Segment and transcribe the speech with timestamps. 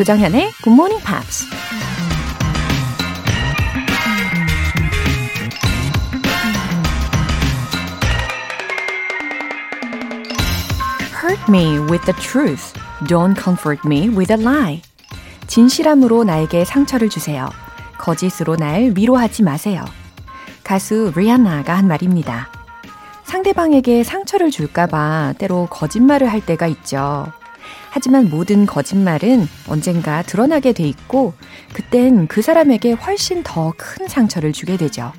[0.00, 1.44] 조정현의 Good Morning Pops.
[11.12, 12.72] Hurt me with the truth.
[13.08, 14.80] Don't comfort me with a lie.
[15.46, 17.50] 진실함으로 나에게 상처를 주세요.
[17.98, 19.84] 거짓으로 날 위로하지 마세요.
[20.64, 22.48] 가수 리아나가 한 말입니다.
[23.24, 27.30] 상대방에게 상처를 줄까봐 때로 거짓말을 할 때가 있죠.
[27.90, 31.34] 하지만 모든 거짓말은 언젠가 드러나게 돼 있고,
[31.72, 35.12] 그땐 그 사람에게 훨씬 더 큰 상처를 주게 되죠.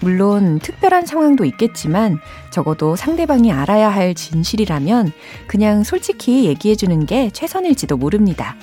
[0.00, 2.18] 물론 특별한 상황도 있겠지만
[2.50, 5.12] 적어도 상대방이 알아야 할 진실이라면
[5.46, 8.56] 그냥 솔직히 얘기해 주는 게 최선일지도 모릅니다.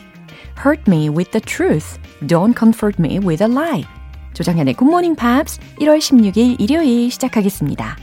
[0.63, 1.99] Hurt me with the truth.
[2.21, 3.84] Don't comfort me with a lie.
[4.35, 8.02] Good Morning Pops 1월 16일 일요일 시작하겠습니다.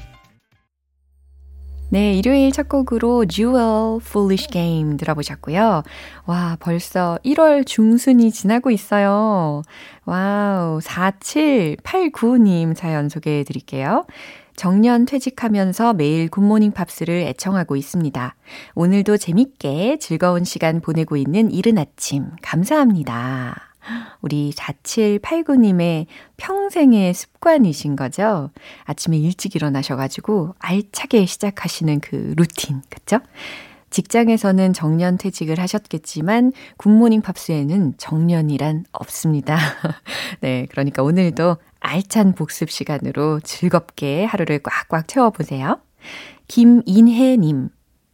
[1.92, 5.82] 네, 일요일 첫 곡으로 Jewel Foolish Games 들어보셨고요.
[6.24, 9.62] 와, 벌써 1월 중순이 지나고 있어요.
[10.04, 14.06] 와우, 4789님 사연 소개해 드릴게요.
[14.54, 18.36] 정년 퇴직하면서 매일 굿모닝 팝스를 애청하고 있습니다.
[18.76, 23.69] 오늘도 재밌게 즐거운 시간 보내고 있는 이른 아침 감사합니다.
[24.20, 28.50] 우리 4789님의 평생의 습관이신 거죠?
[28.84, 33.20] 아침에 일찍 일어나셔가지고 알차게 시작하시는 그 루틴, 그쵸?
[33.90, 39.58] 직장에서는 정년 퇴직을 하셨겠지만 굿모닝 팝스에는 정년이란 없습니다.
[40.40, 45.80] 네, 그러니까 오늘도 알찬 복습 시간으로 즐겁게 하루를 꽉꽉 채워보세요.
[46.48, 47.68] 김인혜님,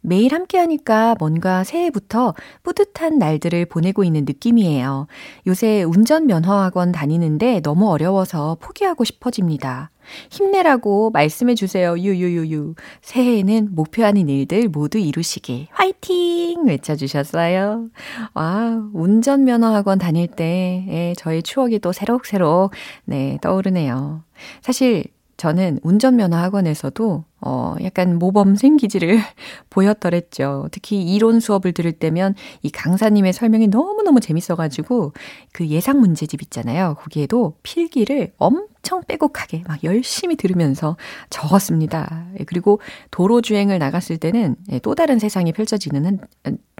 [0.07, 5.07] 매일 함께 하니까 뭔가 새해부터 뿌듯한 날들을 보내고 있는 느낌이에요.
[5.47, 9.91] 요새 운전면허학원 다니는데 너무 어려워서 포기하고 싶어집니다.
[10.29, 11.97] 힘내라고 말씀해 주세요.
[11.97, 12.75] 유유유유.
[13.01, 15.67] 새해에는 목표하는 일들 모두 이루시길.
[15.71, 16.65] 화이팅!
[16.65, 17.87] 외쳐주셨어요.
[18.33, 22.71] 와, 운전면허학원 다닐 때 저의 추억이 또 새록새록,
[23.03, 24.23] 네, 떠오르네요.
[24.61, 25.03] 사실
[25.35, 29.19] 저는 운전면허 학원에서도 어 약간 모범생 기질을
[29.69, 30.69] 보였더랬죠.
[30.71, 32.33] 특히 이론 수업을 들을 때면
[32.63, 35.13] 이 강사님의 설명이 너무너무 재밌어가지고
[35.53, 36.95] 그 예상 문제집 있잖아요.
[36.99, 40.97] 거기에도 필기를 엄청 빼곡하게 막 열심히 들으면서
[41.29, 42.25] 적었습니다.
[42.39, 42.79] 예, 그리고
[43.11, 46.19] 도로 주행을 나갔을 때는 예, 또 다른 세상이 펼쳐지는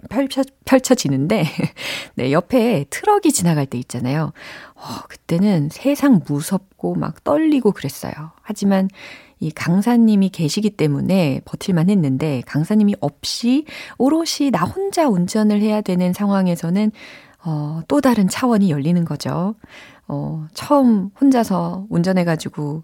[0.08, 1.44] 펼쳐, 펼쳐지는데
[2.16, 4.32] 네, 옆에 트럭이 지나갈 때 있잖아요.
[4.74, 8.12] 어, 그때는 세상 무섭고 막 떨리고 그랬어요.
[8.42, 8.88] 하지만
[9.40, 13.64] 이 강사님이 계시기 때문에 버틸만 했는데 강사님이 없이
[13.98, 16.90] 오롯이 나 혼자 운전을 해야 되는 상황에서는
[17.44, 19.54] 어, 또 다른 차원이 열리는 거죠.
[20.08, 22.82] 어, 처음 혼자서 운전해가지고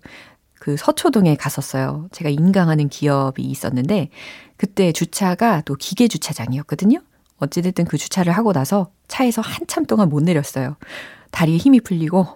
[0.55, 2.09] 그 서초동에 갔었어요.
[2.13, 4.09] 제가 인강하는 기업이 있었는데
[4.57, 7.01] 그때 주차가 또 기계 주차장이었거든요.
[7.39, 10.77] 어찌됐든 그 주차를 하고 나서 차에서 한참 동안 못 내렸어요.
[11.31, 12.27] 다리에 힘이 풀리고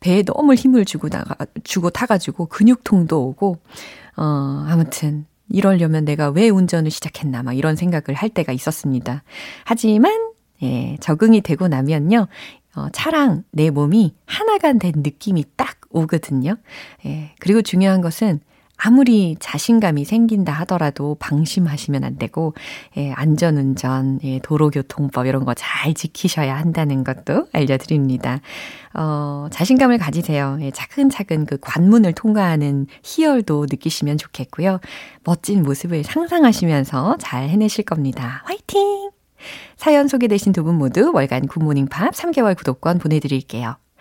[0.00, 3.58] 배에 너무 힘을 주고 나가 주고 타가지고 근육통도 오고
[4.16, 9.22] 어 아무튼 이러려면 내가 왜 운전을 시작했나 막 이런 생각을 할 때가 있었습니다.
[9.64, 10.30] 하지만
[10.62, 12.28] 예 적응이 되고 나면요
[12.74, 16.56] 어, 차랑 내 몸이 하나가 된 느낌이 딱 오거든요.
[17.04, 18.40] 예 그리고 중요한 것은
[18.84, 22.54] 아무리 자신감이 생긴다 하더라도 방심하시면 안 되고,
[22.96, 28.40] 예, 안전운전, 예, 도로교통법 이런 거 잘 지키셔야 한다는 것도 알려드립니다.
[28.94, 30.58] 어, 자신감을 가지세요.
[30.62, 34.80] 예, 차근차근 그 관문을 통과하는 희열도 느끼시면 좋겠고요.
[35.24, 38.42] 멋진 모습을 상상하시면서 잘 해내실 겁니다.
[38.46, 39.10] 화이팅!
[39.76, 43.76] 사연 소개되신 두 분 모두 월간 굿모닝 팝 3개월 구독권 보내드릴게요.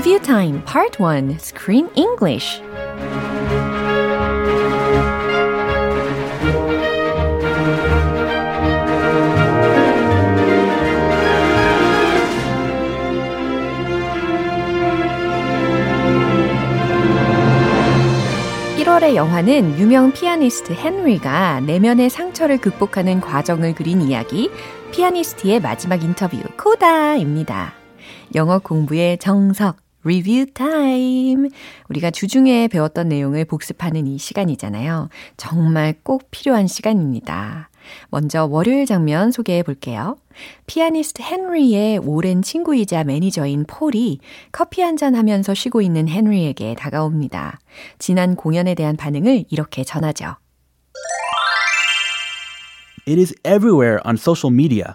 [0.00, 2.62] Review Time Part 1 Screen English
[18.78, 24.50] 1월의 영화는 유명 피아니스트 헨리가 내면의 상처를 극복하는 과정을 그린 이야기,
[24.92, 27.74] 피아니스트의 마지막 인터뷰, 코다입니다.
[28.34, 31.48] 영어 공부의 정석, 리뷰 타임.
[31.88, 35.08] 우리가 주중에 배웠던 내용을 복습하는 이 시간이잖아요.
[35.36, 37.68] 정말 꼭 필요한 시간입니다.
[38.10, 40.16] 먼저 월요일 장면 소개해 볼게요.
[40.66, 44.20] 피아니스트 헨리의 오랜 친구이자 매니저인 폴이
[44.52, 47.58] 커피 한 잔 하면서 쉬고 있는 헨리에게 다가옵니다.
[47.98, 50.36] 지난 공연에 대한 반응을 이렇게 전하죠.
[53.06, 54.94] It is everywhere on social media.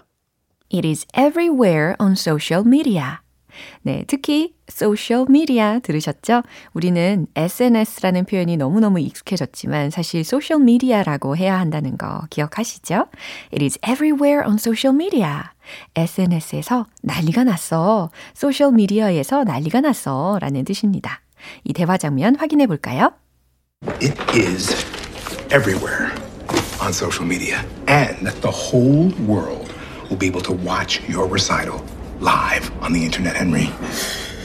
[0.72, 3.18] It is everywhere on social media.
[3.82, 6.42] 네, 특히 social media 들으셨죠?
[6.72, 13.06] 우리는 SNS라는 표현이 너무너무 익숙해졌지만 사실 social media라고 해야 한다는 거 기억하시죠?
[13.52, 15.42] It is everywhere on social media.
[15.94, 18.10] SNS에서 난리가 났어.
[18.36, 20.38] social media에서 난리가 났어.
[20.40, 21.20] 라는 뜻입니다.
[21.64, 23.12] 이 대화 장면 확인해 볼까요?
[24.00, 24.74] It is
[25.52, 26.10] everywhere
[26.80, 27.58] on social media,
[27.88, 29.72] and the whole world
[30.08, 31.82] will be able to watch your recital
[32.20, 33.70] live on the internet, Henry.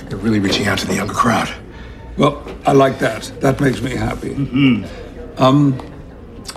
[0.10, 1.54] They're really reaching out to the younger crowd.
[2.18, 3.32] Well, I like that.
[3.40, 4.34] That makes me happy.
[5.38, 5.80] Um,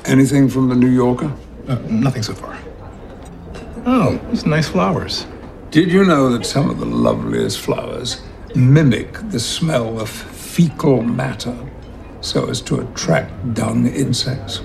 [0.04, 1.32] anything from the New Yorker?
[1.68, 2.58] Uh, nothing so far.
[3.86, 5.26] Oh, these nice flowers.
[5.70, 8.22] Did you know that some of the loveliest flowers
[8.54, 11.56] mimic the smell of fecal matter
[12.20, 14.60] so as to attract dung insects?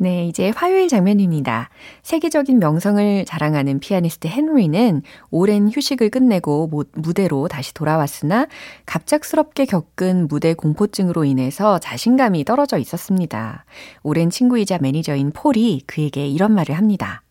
[0.00, 1.70] 네, 이제 화요일 장면입니다.
[2.02, 8.46] 세계적인 명성을 자랑하는 피아니스트 헨리는 오랜 휴식을 끝내고 무대로 다시 돌아왔으나
[8.86, 13.64] 갑작스럽게 겪은 무대 공포증으로 인해서 자신감이 떨어져 있었습니다.
[14.04, 17.22] 오랜 친구이자 매니저인 폴이 그에게 이런 말을 합니다.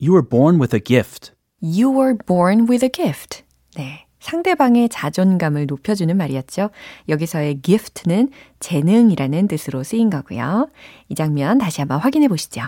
[0.00, 1.32] You were born with a gift.
[1.62, 3.44] You were born with a gift.
[3.76, 4.06] 네.
[4.24, 6.70] 상대방의 자존감을 높여주는 말이었죠.
[7.10, 10.68] 여기서의 gift는 재능이라는 뜻으로 쓰인 거고요.
[11.10, 12.62] 이 장면 다시 한번 확인해 보시죠.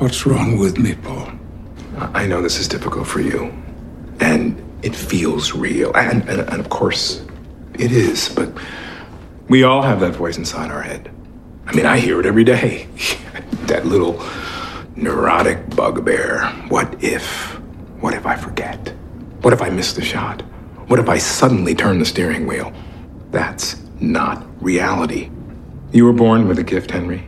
[0.00, 1.28] What's wrong with me, Paul?
[2.14, 3.52] I know this is difficult for you,
[4.20, 7.20] and it feels real, and, and, and of course,
[7.78, 8.48] it is, but
[9.50, 11.10] we all have that voice inside our head.
[11.66, 12.88] I mean, I hear it every day.
[13.66, 14.22] that little
[14.96, 16.48] neurotic bugbear.
[16.70, 17.60] What if?
[18.00, 18.94] What if I forget?
[19.47, 20.41] What if I miss the shot?
[20.87, 22.71] What if I suddenly turn the steering wheel?
[23.31, 25.29] That's not reality.
[25.91, 27.23] You were born with a gift, Henry,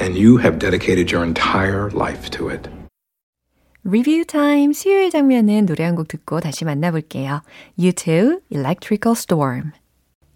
[0.00, 2.68] and you have dedicated your entire life to it.
[3.86, 7.42] 리뷰 타임 수요일 장면은 노래 한 곡 듣고 다시 만나볼게요.
[7.78, 9.72] U2 Electrical Storm.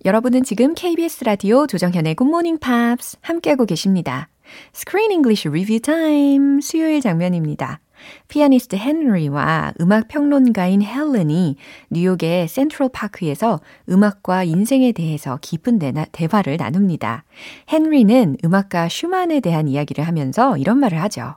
[0.05, 4.29] 여러분은 지금 KBS 라디오 조정현의 Good Morning Pops 함께하고 계십니다.
[4.75, 7.81] Screen English Review Time 수요일 장면입니다.
[8.28, 11.56] 피아니스트 헨리와 음악 평론가인 헬렌이
[11.90, 13.60] 뉴욕의 센트럴 파크에서
[13.90, 15.80] 음악과 인생에 대해서 깊은
[16.12, 17.24] 대화를 나눕니다.
[17.72, 21.36] 헨리는 음악가 슈만에 대한 이야기를 하면서 이런 말을 하죠.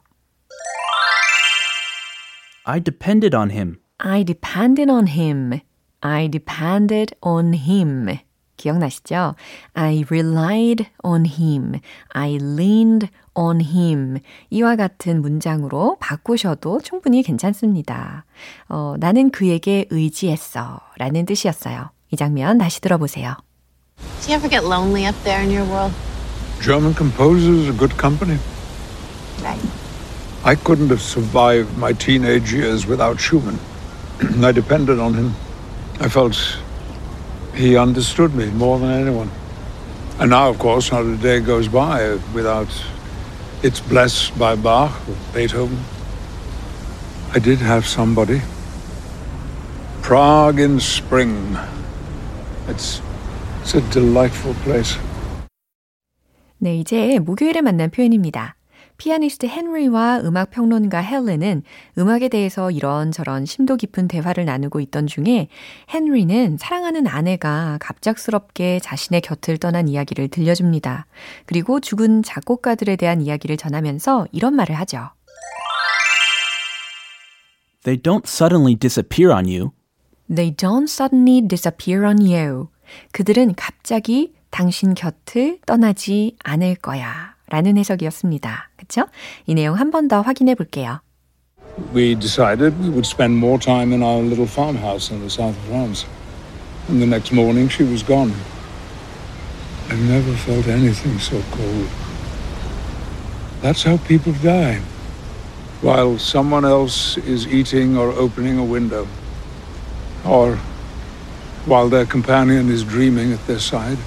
[2.65, 3.77] I depended on him.
[3.99, 5.61] I depended on him.
[6.01, 8.19] I depended on him.
[8.57, 9.35] 기억나시죠?
[9.75, 11.81] I relied on him.
[12.11, 14.19] I leaned on him.
[14.51, 18.25] 이와 같은 문장으로 바꾸셔도 충분히 괜찮습니다.
[18.69, 20.81] 어, 나는 그에게 의지했어.
[20.99, 21.91] 라는 뜻이었어요.
[22.11, 23.37] 이 장면 다시 들어보세요.
[24.23, 25.95] Do you ever get lonely up there in your world?
[26.63, 28.39] German composers are good company.
[29.43, 29.61] Right.
[30.45, 33.59] I couldn't have survived my teenage years without Schumann.
[34.43, 35.35] I depended on him.
[36.01, 36.37] I felt
[37.56, 39.30] he understood me more than anyone.
[40.20, 42.70] And now, of course, not a day goes by without
[43.64, 45.80] it's blessed by Bach or Beethoven.
[47.34, 48.42] I did have somebody.
[50.02, 51.58] Prague in spring.
[52.68, 53.02] It's,
[53.62, 54.98] it's a delightful place.
[56.58, 58.55] 네, 이제 목요일에 만난 표현입니다.
[58.99, 61.63] 피아니스트 헨리와 음악 평론가 헬렌은
[61.99, 65.49] 음악에 대해서 이런저런 심도 깊은 대화를 나누고 있던 중에
[65.93, 71.07] 헨리는 사랑하는 아내가 갑작스럽게 자신의 곁을 떠난 이야기를 들려줍니다.
[71.45, 75.11] 그리고 죽은 작곡가들에 대한 이야기를 전하면서 이런 말을 하죠.
[77.85, 79.71] They don't suddenly disappear on you.
[80.29, 82.69] They don't suddenly disappear on you.
[83.13, 87.36] 그들은 갑자기 당신 곁을 떠나지 않을 거야.
[87.50, 88.70] 라는 해석이었습니다.
[88.78, 89.06] 그쵸?
[89.46, 91.00] 이 내용 한 번 더 확인해 볼게요.
[91.94, 95.66] We decided we would spend more time in our little farmhouse in the south of
[95.68, 96.06] France.
[96.90, 98.34] And the next morning she was gone.
[99.90, 101.88] I've never felt anything so cold.
[103.62, 104.80] That's how people die.
[105.82, 109.08] While someone else is eating or opening a window.
[110.26, 110.58] Or
[111.66, 113.98] while their companion is dreaming at their side.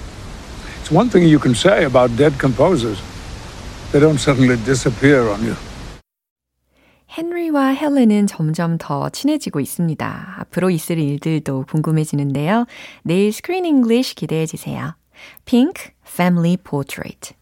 [0.80, 3.00] It's one thing you can say about dead composers.
[3.91, 5.55] They don't suddenly disappear on you.
[7.17, 10.35] 헨리와 헬렌은 점점 더 친해지고 있습니다.
[10.37, 12.67] 앞으로 있을 일들도 궁금해지는데요.
[13.03, 14.95] 내일 스크린 잉글리쉬 기대해 주세요.
[15.45, 17.33] Pink Family Portrait.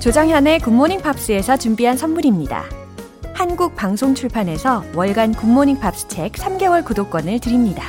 [0.00, 2.87] 조정현의 굿모닝 팝스에서 준비한 선물입니다.
[3.48, 7.82] 한국 방송 출판에서 월간 굿모닝 팝스 책 3개월 구독권을 드립니다.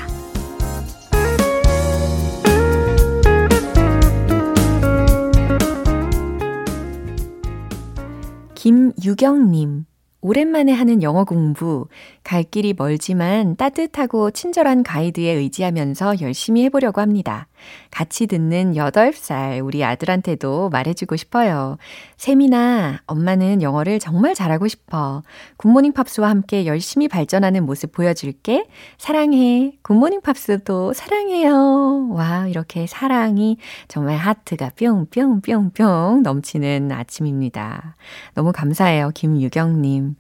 [8.56, 9.86] 김유경님.
[10.22, 11.88] 오랜만에 하는 영어 공부.
[12.24, 17.48] 갈 길이 멀지만 따뜻하고 친절한 가이드에 의지하면서 열심히 해보려고 합니다.
[17.92, 21.78] 같이 듣는 8살 우리 아들한테도 말해주고 싶어요.
[22.18, 25.24] 세민아, 엄마는 영어를 정말 잘하고 싶어.
[25.58, 28.68] 굿모닝 팝스와 함께 열심히 발전하는 모습 보여줄게.
[28.98, 29.74] 사랑해.
[29.82, 32.10] 굿모닝 팝스도 사랑해요.
[32.12, 37.96] 와, 이렇게 사랑이 정말 하트가 뿅뿅뿅뿅 넘치는 아침입니다.
[38.34, 39.12] 너무 감사해요.
[39.14, 40.16] 김유경님.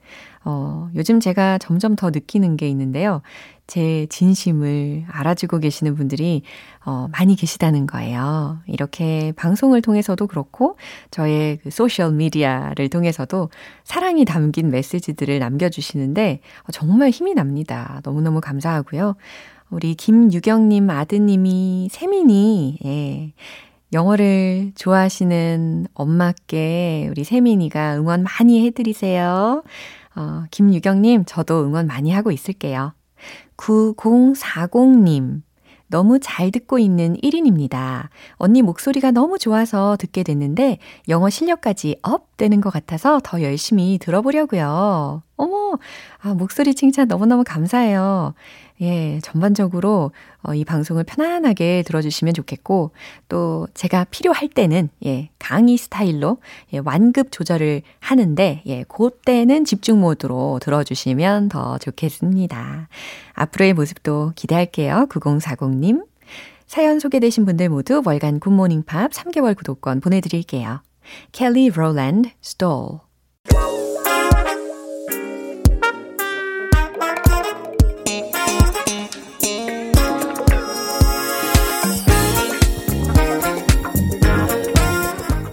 [0.45, 3.21] 어, 요즘 제가 점점 더 느끼는 게 있는데요.
[3.67, 6.41] 제 진심을 알아주고 계시는 분들이
[6.85, 8.57] 어, 많이 계시다는 거예요.
[8.65, 10.75] 이렇게 방송을 통해서도 그렇고
[11.11, 13.49] 저의 그 소셜 미디어를 통해서도
[13.83, 18.01] 사랑이 담긴 메시지들을 남겨주시는데 어, 정말 힘이 납니다.
[18.03, 19.15] 너무너무 감사하고요.
[19.69, 23.33] 우리 김유경님 아드님이 세민이 예.
[23.91, 29.63] 영어를 좋아하시는 엄마께 우리 세민이가 응원 많이 해드리세요.
[30.19, 32.93] 어, 김유경님, 저도 응원 많이 하고 있을게요.
[33.55, 35.41] 9040님,
[35.87, 38.09] 너무 잘 듣고 있는 1인입니다.
[38.33, 45.23] 언니 목소리가 너무 좋아서 듣게 됐는데 영어 실력까지 up 되는 것 같아서 더 열심히 들어보려고요.
[45.39, 45.77] 어머,
[46.21, 48.33] 아, 목소리 칭찬 너무너무 감사해요.
[48.81, 50.11] 예, 전반적으로
[50.43, 52.91] 어, 이 방송을 편안하게 들어주시면 좋겠고,
[53.29, 56.39] 또 제가 필요할 때는, 예, 강의 스타일로,
[56.73, 62.89] 예, 완급 조절을 하는데, 예, 그때는 집중 모드로 들어주시면 더 좋겠습니다.
[63.33, 65.07] 앞으로의 모습도 기대할게요.
[65.09, 66.05] 9040님.
[66.67, 70.81] 사연 소개되신 분들 모두 월간 굿모닝 팝 3개월 구독권 보내드릴게요.
[71.31, 71.95] 켈리 롤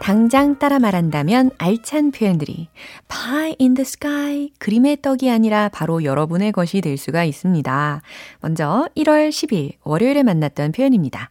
[0.00, 2.68] 당장 따라 말한다면 알찬 표현들이
[3.08, 8.02] pie in the sky 그림의 떡이 아니라 바로 여러분의 것이 될 수가 있습니다.
[8.40, 11.30] 먼저 1월 10일 월요일에 만났던 표현입니다.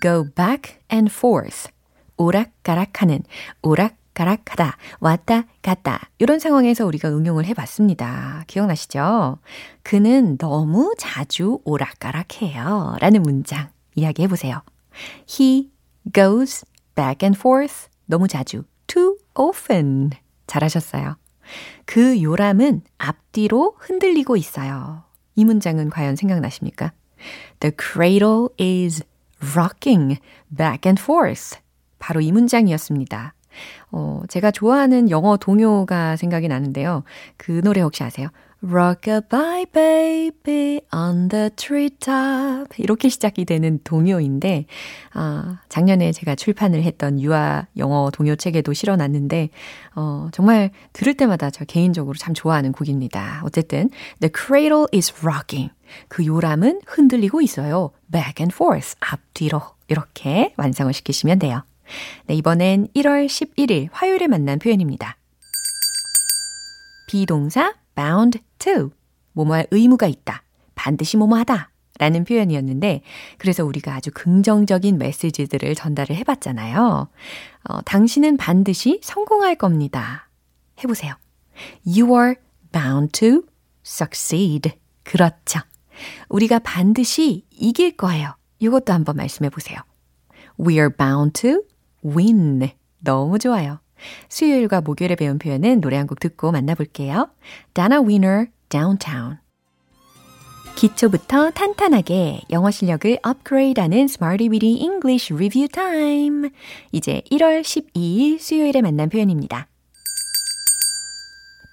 [0.00, 1.70] go back and forth
[2.16, 3.22] 오락가락하는
[3.62, 8.44] 오락 가락하다 왔다 갔다 이런 상황에서 우리가 응용을 해봤습니다.
[8.46, 9.38] 기억나시죠?
[9.82, 14.62] 그는 너무 자주 오락가락해요 라는 문장 이야기해보세요.
[15.28, 15.71] He
[16.12, 20.10] goes back and forth 너무 자주 too often
[20.46, 21.16] 잘하셨어요.
[21.84, 25.04] 그 요람은 앞뒤로 흔들리고 있어요.
[25.34, 26.92] 이 문장은 과연 생각나십니까?
[27.60, 29.02] The cradle is
[29.54, 30.20] rocking
[30.56, 31.58] back and forth.
[31.98, 33.34] 바로 이 문장이었습니다.
[33.90, 37.04] 어, 제가 좋아하는 영어 동요가 생각이 나는데요.
[37.36, 38.28] 그 노래 혹시 아세요?
[38.64, 44.66] Rockabye baby on the treetop 이렇게 시작이 되는 동요인데
[45.14, 49.50] 아, 작년에 제가 출판을 했던 유아 영어 동요책에도 실어놨는데
[49.96, 53.42] 어, 정말 들을 때마다 저 개인적으로 참 좋아하는 곡입니다.
[53.44, 53.90] 어쨌든
[54.20, 55.72] The cradle is rocking
[56.06, 57.90] 그 요람은 흔들리고 있어요.
[58.12, 61.64] back and forth 앞뒤로 이렇게 완성을 시키시면 돼요.
[62.26, 65.16] 네, 이번엔 1월 11일 화요일에 만난 표현입니다.
[67.08, 68.90] 비동사 bound to.
[69.32, 70.42] 뭐뭐할 의무가 있다.
[70.74, 71.70] 반드시 뭐뭐하다.
[71.98, 73.02] 라는 표현이었는데,
[73.38, 77.08] 그래서 우리가 아주 긍정적인 메시지들을 전달을 해봤잖아요.
[77.68, 80.28] 어, 당신은 반드시 성공할 겁니다.
[80.82, 81.14] 해보세요.
[81.86, 82.34] You are
[82.72, 83.42] bound to
[83.84, 84.72] succeed.
[85.04, 85.60] 그렇죠.
[86.28, 88.34] 우리가 반드시 이길 거예요.
[88.58, 89.78] 이것도 한번 말씀해 보세요.
[90.58, 91.62] We are bound to
[92.04, 92.70] win.
[92.98, 93.81] 너무 좋아요.
[94.28, 97.28] 수요일과 목요일에 배운 표현은 노래 한 곡 듣고 만나볼게요.
[97.74, 99.38] Dana Winner, Downtown.
[100.74, 106.50] 기초부터 탄탄하게 영어 실력을 업그레이드하는 Smarty Weedy English Review Time.
[106.90, 109.68] 이제 1월 12일 수요일에 만난 표현입니다.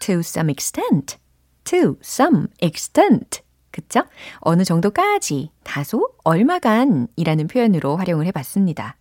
[0.01, 1.17] To some extent.
[1.65, 3.41] To some extent.
[3.71, 4.03] 그쵸?
[4.39, 8.98] 어느 정도까지, 다소, 얼마간 이라는 표현으로 활용을 해봤습니다.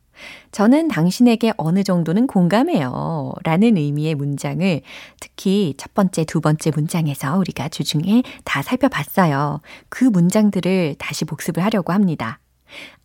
[0.53, 3.33] 저는 당신에게 어느 정도는 공감해요.
[3.45, 4.81] 라는 의미의 문장을
[5.21, 9.61] 특히 첫 번째, 두 번째 문장에서 우리가 주중에 다 살펴봤어요.
[9.89, 12.41] 그 문장들을 다시 복습을 하려고 합니다.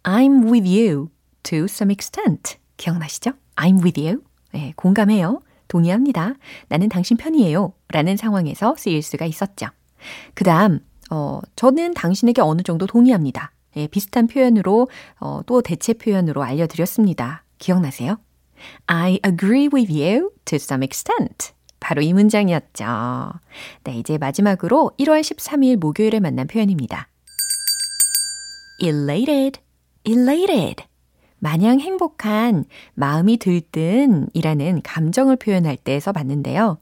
[0.04, 1.10] I'm with you
[1.44, 2.58] to some extent.
[2.78, 3.32] 기억나시죠?
[3.56, 4.22] I'm with you.
[4.52, 5.42] 네, 공감해요.
[5.68, 6.36] 동의합니다.
[6.68, 7.74] 나는 당신 편이에요.
[7.90, 9.68] 라는 상황에서 쓰일 수가 있었죠.
[10.34, 10.80] 그 다음,
[11.10, 13.52] 어, 저는 당신에게 어느 정도 동의합니다.
[13.78, 14.90] 예, 비슷한 표현으로,
[15.20, 17.44] 어, 또 대체 표현으로 알려드렸습니다.
[17.58, 18.18] 기억나세요?
[18.88, 21.54] I agree with you to some extent.
[21.80, 22.86] 바로 이 문장이었죠.
[23.84, 27.10] 네, 이제 마지막으로 1월 13일 목요일에 만난 표현입니다.
[28.80, 29.60] elated,
[30.06, 30.86] elated.
[31.40, 32.64] 마냥 행복한,
[32.94, 36.78] 마음이 들뜬 이라는 감정을 표현할 때 써봤는데요.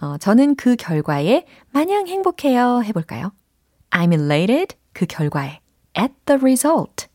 [0.00, 3.32] 어, 저는 그 결과에 마냥 행복해요 해볼까요?
[3.90, 5.60] I'm elated, 그 결과에.
[5.96, 7.08] At the result.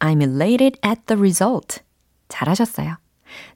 [0.00, 1.80] I'm elated at the result.
[2.28, 2.96] 잘하셨어요.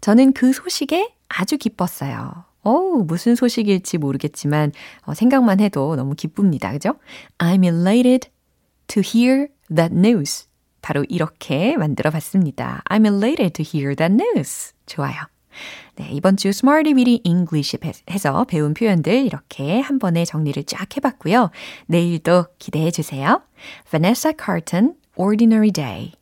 [0.00, 2.44] 저는 그 소식에 아주 기뻤어요.
[2.62, 2.72] 어
[3.06, 6.72] 무슨 소식일지 모르겠지만 어, 생각만 해도 너무 기쁩니다.
[6.72, 6.94] 그죠?
[7.38, 8.30] I'm elated
[8.88, 10.46] to hear that news.
[10.82, 12.82] 바로 이렇게 만들어 봤습니다.
[12.88, 14.72] I'm elated to hear that news.
[14.86, 15.16] 좋아요.
[15.96, 17.76] 네, 이번 주 Smarty Weedy English
[18.10, 21.50] 해서 배운 표현들 이렇게 한 번에 정리를 쫙 해봤고요.
[21.86, 23.42] 내일도 기대해 주세요.
[23.90, 26.12] Vanessa Carlton, Ordinary Day.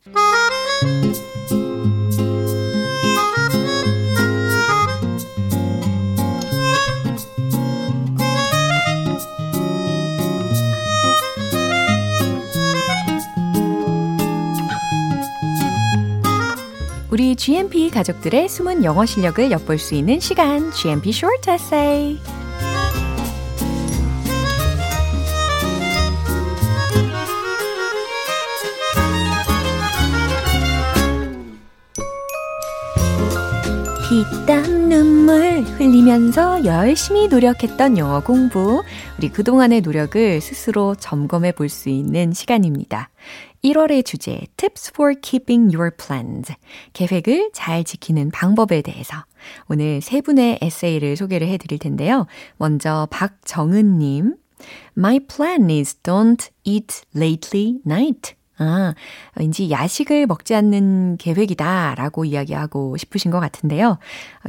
[17.15, 22.19] 우리 GMP 가족들의 숨은 영어 실력을 엿볼 수 있는 시간, GMP Short Essay.
[34.09, 38.83] 피땀 눈물 흘리면서 열심히 노력했던 영어 공부.
[39.17, 43.09] 우리 그동안의 노력을 스스로 점검해 볼 수 있는 시간입니다.
[43.63, 46.53] 1월의 주제 Tips for Keeping Your Plans
[46.93, 49.25] 계획을 잘 지키는 방법에 대해서
[49.67, 52.27] 오늘 세 분의 에세이를 소개를 해 드릴 텐데요.
[52.57, 54.35] 먼저 박정은 님
[54.97, 58.35] My plan is don't eat lately night.
[58.57, 58.93] 아,
[59.35, 63.97] 왠지 야식을 먹지 않는 계획이다 라고 이야기하고 싶으신 것 같은데요.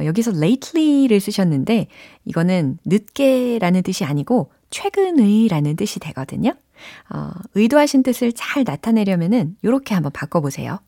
[0.03, 1.87] 여기서 lately를 쓰셨는데
[2.25, 6.53] 이거는 늦게라는 뜻이 아니고 최근의 라는 뜻이 되거든요.
[7.09, 10.79] 어, 의도하신 뜻을 잘 나타내려면은 이렇게 한번 바꿔보세요.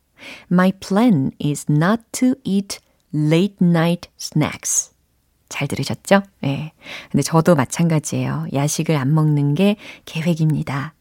[0.52, 2.78] My plan is not to eat
[3.14, 4.92] late night snacks.
[5.48, 6.22] 잘 들으셨죠?
[6.40, 6.72] 네.
[7.10, 8.46] 근데 저도 마찬가지예요.
[8.52, 10.94] 야식을 안 먹는 게 계획입니다.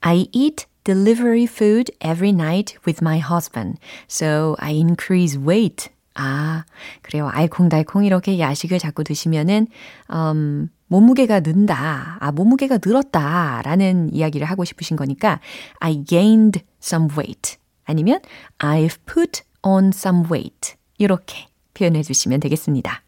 [0.00, 5.93] I eat delivery food every night with my husband, so I increase weight.
[6.14, 6.64] 아,
[7.02, 7.28] 그래요.
[7.28, 9.66] 알콩달콩 이렇게 야식을 자꾸 드시면은,
[10.12, 12.18] 음, 몸무게가 는다.
[12.20, 13.62] 아, 몸무게가 늘었다.
[13.64, 15.40] 라는 이야기를 하고 싶으신 거니까
[15.80, 17.58] I gained some weight.
[17.84, 18.20] 아니면
[18.58, 20.76] I've put on some weight.
[20.98, 23.02] 이렇게 표현해 주시면 되겠습니다.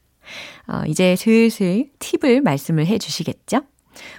[0.68, 3.62] 어, 이제 슬슬 팁을 말씀을 해 주시겠죠?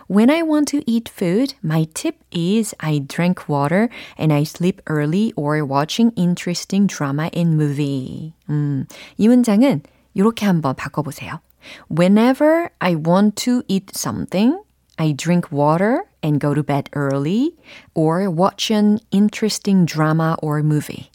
[0.06, 4.82] When I want to eat food, my tip is I drink water and I sleep
[4.87, 8.35] early or watching interesting drama in movie.
[8.50, 9.82] 음, 이 문장은
[10.14, 11.40] 이렇게 한번 바꿔보세요.
[11.88, 14.61] Whenever I want to eat something,
[14.98, 17.56] I drink water and go to bed early
[17.94, 21.11] or watch an interesting drama or movie.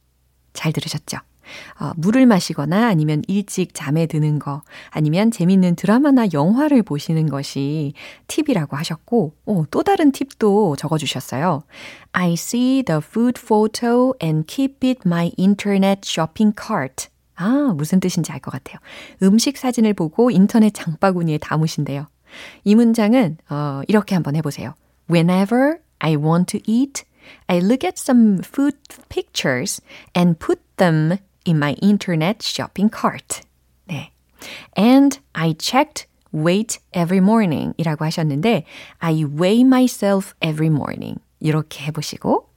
[0.53, 1.19] 잘 들으셨죠?
[1.80, 7.94] 어, 물을 마시거나 아니면 일찍 잠에 드는 거 아니면 재밌는 드라마나 영화를 보시는 것이
[8.28, 11.62] 팁이라고 하셨고 오, 또 다른 팁도 적어주셨어요.
[12.12, 17.08] I see the food photo and keep it my internet shopping cart.
[17.34, 18.78] 아, 무슨 뜻인지 알 것 같아요.
[19.22, 22.06] 음식 사진을 보고 인터넷 장바구니에 담으신대요.
[22.64, 24.74] 이 문장은 어, 이렇게 한번 해보세요.
[25.10, 27.04] Whenever I want to eat,
[27.46, 28.76] I look at some food
[29.08, 29.82] pictures
[30.16, 33.41] and put them in my internet shopping cart.
[33.87, 34.11] 네.
[34.75, 38.65] And I checked weight every morning 이라고 하셨는데
[38.99, 41.19] I weigh myself every morning.
[41.39, 42.47] 이렇게 해보시고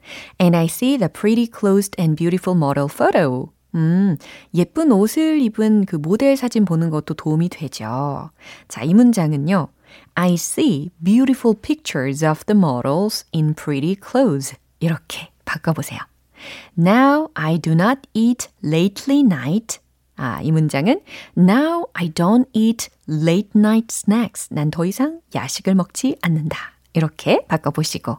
[0.40, 3.52] And I see the pretty clothed and beautiful model photo.
[3.74, 4.16] 음,
[4.54, 8.30] 예쁜 옷을 입은 그 모델 사진 보는 것도 도움이 되죠.
[8.68, 9.68] 자, 이 문장은요.
[10.14, 14.56] I see beautiful pictures of the models in pretty clothes.
[14.80, 16.00] 이렇게 바꿔보세요.
[16.77, 19.79] Now I do not eat lately night.
[20.17, 21.01] 아, 이 문장은
[21.37, 24.47] Now I don't eat late night snacks.
[24.53, 26.57] 난 더 이상 야식을 먹지 않는다.
[26.93, 28.17] 이렇게 바꿔보시고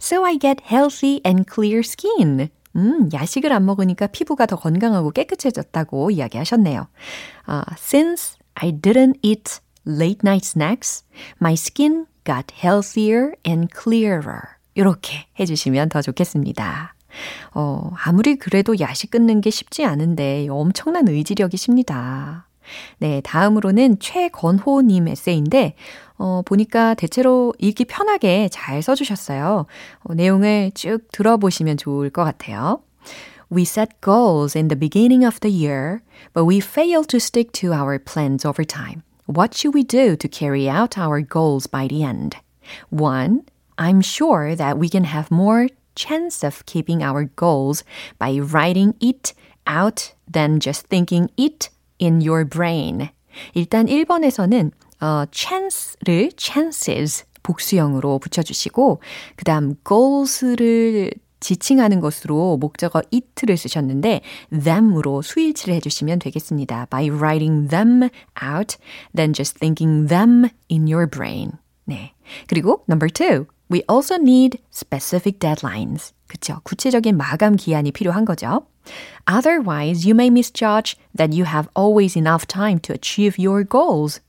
[0.00, 2.50] So I get healthy and clear skin.
[2.76, 6.88] 음, 야식을 안 먹으니까 피부가 더 건강하고 깨끗해졌다고 이야기하셨네요.
[7.48, 11.04] Uh, since I didn't eat late night snacks,
[11.40, 14.42] my skin got healthier and clearer.
[14.74, 16.94] 이렇게 해주시면 더 좋겠습니다.
[17.52, 22.46] 어, 아무리 그래도 야식 끊는 게 쉽지 않은데 엄청난 의지력이십니다.
[22.98, 25.74] 네, 다음으로는 최건호님 에세이인데,
[26.18, 29.66] 어, 보니까 대체로 읽기 편하게 잘 써주셨어요.
[30.02, 32.82] 어, 내용을 쭉 들어보시면 좋을 것 같아요.
[33.52, 37.72] We set goals in the beginning of the year, but we fail to stick to
[37.72, 39.02] our plans over time.
[39.26, 42.36] What should we do to carry out our goals by the end?
[42.90, 43.42] 1.
[43.76, 45.68] I'm sure that we can have more
[46.00, 47.84] chance of keeping our goals
[48.18, 49.34] by writing it
[49.66, 53.10] out than just thinking it in your brain.
[53.54, 59.00] 일단 1번에서는 어, chance를 chances 복수형으로 붙여주시고
[59.36, 61.10] 그 다음 goals를
[61.40, 66.86] 지칭하는 것으로 목적어 it를 쓰셨는데 them으로 수일치를 해주시면 되겠습니다.
[66.90, 68.10] By writing them
[68.42, 68.76] out,
[69.14, 71.52] then just thinking them in your brain.
[71.86, 72.12] 네.
[72.46, 76.13] 그리고 number two, we also need specific deadlines.
[76.27, 76.59] 그쵸.
[76.63, 78.65] 구체적인 마감 기한이 필요한 거죠.
[79.27, 84.21] Otherwise, you may misjudge that you have always enough time to achieve your goals.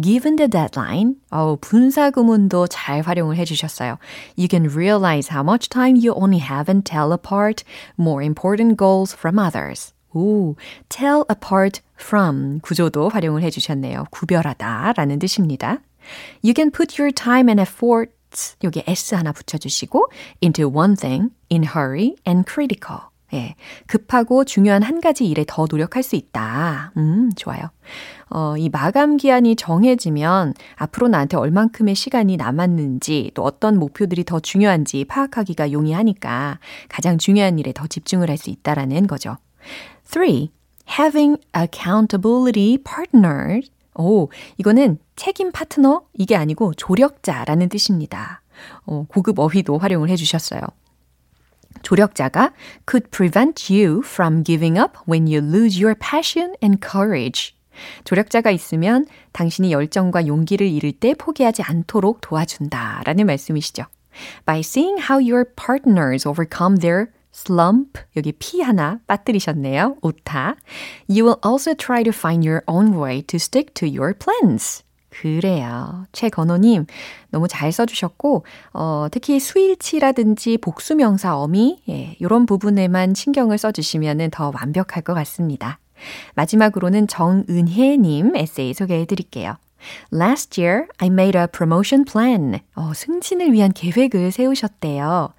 [0.00, 3.98] Given the deadline, 어, 분사구문도 잘 활용을 해주셨어요.
[4.36, 7.64] You can realize how much time you only have and tell apart
[7.98, 9.92] more important goals from others.
[10.14, 10.54] 오,
[10.88, 14.06] tell apart from 구조도 활용을 해주셨네요.
[14.10, 15.78] 구별하다 라는 뜻입니다.
[16.44, 18.12] You can put your time and effort
[18.63, 23.11] 여기 s 하나 붙여주시고 into one thing in hurry and critical.
[23.33, 23.55] 예,
[23.87, 26.91] 급하고 중요한 한 가지 일에 더 노력할 수 있다.
[26.97, 27.61] 음, 좋아요.
[28.29, 35.05] 어, 이 마감 기한이 정해지면 앞으로 나한테 얼만큼의 시간이 남았는지 또 어떤 목표들이 더 중요한지
[35.05, 39.37] 파악하기가 용이하니까 가장 중요한 일에 더 집중을 할 수 있다라는 거죠.
[40.03, 40.49] 3.
[40.99, 43.69] Having accountability partners.
[43.95, 46.03] 오, 이거는 책임 파트너?
[46.13, 48.41] 이게 아니고 조력자라는 뜻입니다.
[48.85, 50.61] 어, 고급 어휘도 활용을 해 주셨어요.
[51.83, 52.53] 조력자가
[52.89, 57.55] could prevent you from giving up when you lose your passion and courage.
[58.03, 63.85] 조력자가 있으면 당신이 열정과 용기를 잃을 때 포기하지 않도록 도와준다 라는 말씀이시죠.
[64.45, 69.97] By seeing how your partners overcome their slump, 여기 P 하나 빠뜨리셨네요.
[70.01, 70.55] 오타.
[71.09, 74.83] You will also try to find your own way to stick to your plans.
[75.09, 76.05] 그래요.
[76.13, 76.85] 최건호님,
[77.29, 85.03] 너무 잘 써주셨고, 어, 특히 수일치라든지 복수명사 어미, 예, 이런 부분에만 신경을 써주시면 더 완벽할
[85.03, 85.79] 것 같습니다.
[86.35, 89.55] 마지막으로는 정은혜님 에세이 소개해 드릴게요.
[90.11, 92.59] Last year, I made a promotion plan.
[92.75, 95.33] 어, 승진을 위한 계획을 세우셨대요.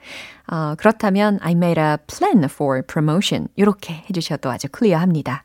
[0.49, 3.49] 어, 그렇다면 I made a plan for promotion.
[3.57, 5.45] 이렇게 해주셔도 아주 클리어합니다.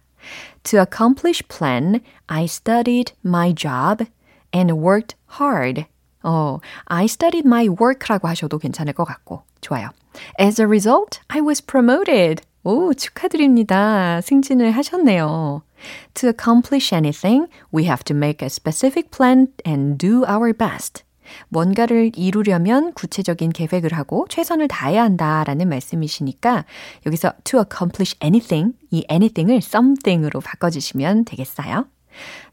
[0.63, 4.05] To accomplish plan, I studied my job
[4.53, 5.86] and worked hard.
[6.23, 9.43] 어, I studied my work라고 하셔도 괜찮을 것 같고.
[9.62, 9.89] 좋아요.
[10.39, 12.43] As a result, I was promoted.
[12.63, 14.19] 오, 축하드립니다.
[14.21, 15.62] 승진을 하셨네요.
[16.16, 21.04] To accomplish anything, we have to make a specific plan and do our best.
[21.50, 26.66] 뭔가를 이루려면 구체적인 계획을 하고 최선을 다해야 한다라는 말씀이시니까
[27.06, 31.88] 여기서 to accomplish anything, 이 anything을 something으로 바꿔주시면 되겠어요.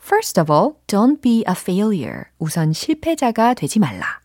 [0.03, 2.25] First of all, don't be a failure.
[2.39, 4.24] 우선 실패자가 되지 말라.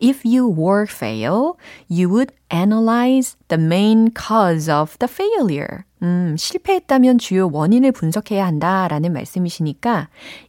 [0.00, 1.56] If you were fail,
[1.90, 5.84] you would analyze the main cause of the failure.
[6.02, 10.08] 음, 실패했다면 주요 원인을 분석해야 한다라는 말씀이시니까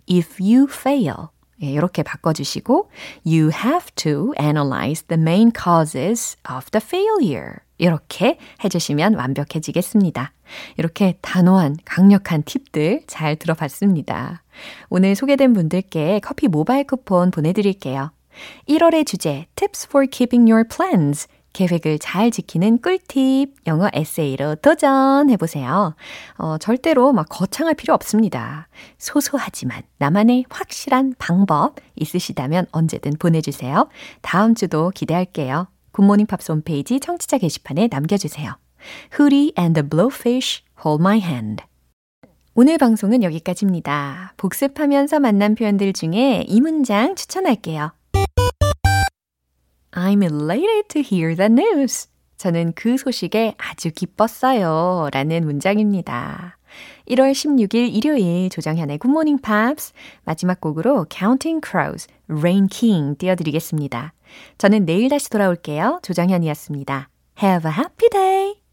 [0.10, 1.30] if you fail
[1.64, 2.90] 예, 이렇게 바꿔주시고
[3.26, 7.60] you have to analyze the main causes of the failure.
[7.80, 10.32] 이렇게 해주시면 완벽해지겠습니다.
[10.78, 14.44] 이렇게 단호한 강력한 팁들 잘 들어봤습니다.
[14.90, 18.12] 오늘 소개된 분들께 커피 모바일 쿠폰 보내드릴게요.
[18.68, 25.96] 1월의 주제 Tips for Keeping Your Plans 계획을 잘 지키는 꿀팁 영어 에세이로 도전해보세요.
[26.38, 28.68] 어, 절대로 막 거창할 필요 없습니다.
[29.00, 33.90] 소소하지만 나만의 확실한 방법 있으시다면 언제든 보내주세요.
[34.22, 35.68] 다음 주도 기대할게요.
[35.94, 38.56] 굿모닝 팝스 홈페이지 청취자 게시판에 남겨주세요.
[39.20, 41.64] Hootie and the Blowfish Hold My Hand
[42.54, 44.34] 오늘 방송은 여기까지입니다.
[44.38, 47.97] 복습하면서 만난 표현들 중에 이 문장 추천할게요.
[49.98, 52.08] I'm elated to hear the news.
[52.38, 55.10] 저는 그 소식에 아주 기뻤어요.
[55.12, 56.60] 라는 문장입니다.
[57.08, 64.14] 1월 16일 일요일 조정현의 Good Morning Pops 마지막 곡으로 Counting Crows, Rain King 띄워드리겠습니다.
[64.60, 66.02] 저는 내일 다시 돌아올게요.
[66.04, 67.10] 조정현이었습니다.
[67.42, 68.67] Have a happy day!